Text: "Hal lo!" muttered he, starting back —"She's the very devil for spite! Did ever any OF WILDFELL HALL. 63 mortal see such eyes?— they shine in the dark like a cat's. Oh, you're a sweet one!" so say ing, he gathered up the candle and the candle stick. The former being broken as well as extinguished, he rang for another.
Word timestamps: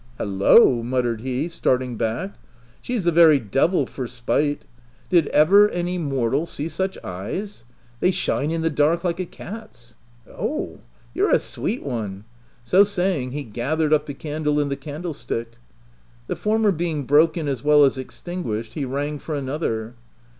"Hal 0.17 0.25
lo!" 0.25 0.81
muttered 0.83 1.21
he, 1.21 1.47
starting 1.47 1.95
back 1.95 2.33
—"She's 2.81 3.03
the 3.03 3.11
very 3.11 3.37
devil 3.39 3.85
for 3.85 4.07
spite! 4.07 4.63
Did 5.11 5.27
ever 5.27 5.69
any 5.69 5.95
OF 5.97 6.01
WILDFELL 6.05 6.09
HALL. 6.09 6.17
63 6.17 6.17
mortal 6.17 6.45
see 6.47 6.69
such 6.69 6.97
eyes?— 7.03 7.63
they 7.99 8.09
shine 8.09 8.49
in 8.49 8.63
the 8.63 8.71
dark 8.71 9.03
like 9.03 9.19
a 9.19 9.27
cat's. 9.27 9.97
Oh, 10.27 10.79
you're 11.13 11.29
a 11.29 11.37
sweet 11.37 11.83
one!" 11.83 12.23
so 12.63 12.83
say 12.83 13.21
ing, 13.21 13.31
he 13.33 13.43
gathered 13.43 13.93
up 13.93 14.07
the 14.07 14.15
candle 14.15 14.59
and 14.59 14.71
the 14.71 14.75
candle 14.75 15.13
stick. 15.13 15.51
The 16.25 16.35
former 16.35 16.71
being 16.71 17.03
broken 17.03 17.47
as 17.47 17.63
well 17.63 17.83
as 17.85 17.99
extinguished, 17.99 18.73
he 18.73 18.85
rang 18.85 19.19
for 19.19 19.35
another. 19.35 19.93